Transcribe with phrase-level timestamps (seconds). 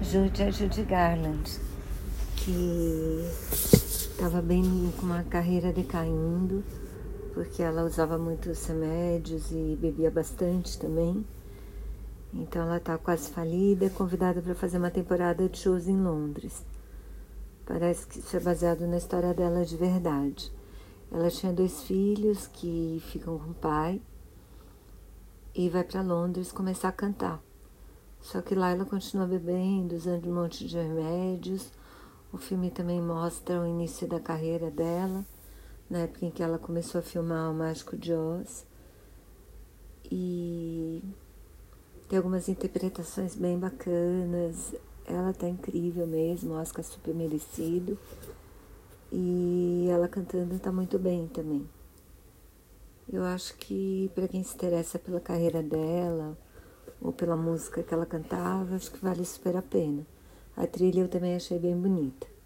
[0.00, 1.58] Jude é Judy Garland,
[2.36, 3.20] que
[3.60, 4.62] estava bem
[4.96, 6.62] com uma carreira decaindo,
[7.34, 11.26] porque ela usava muitos remédios e bebia bastante também.
[12.32, 16.64] Então ela está quase falida, é convidada para fazer uma temporada de shows em Londres.
[17.66, 20.52] Parece que isso é baseado na história dela de verdade.
[21.10, 24.00] Ela tinha dois filhos que ficam com o pai
[25.54, 27.47] e vai para Londres começar a cantar.
[28.20, 31.70] Só que lá ela continua bebendo, usando um monte de remédios.
[32.32, 35.24] O filme também mostra o início da carreira dela,
[35.88, 38.66] na época em que ela começou a filmar O Mágico de Oz.
[40.10, 41.02] E
[42.08, 44.74] tem algumas interpretações bem bacanas.
[45.06, 47.98] Ela tá incrível mesmo, Oscar super merecido.
[49.10, 51.68] E ela cantando tá muito bem também.
[53.10, 56.36] Eu acho que para quem se interessa pela carreira dela,
[57.00, 60.06] ou pela música que ela cantava, acho que vale super a pena.
[60.56, 62.37] A trilha eu também achei bem bonita.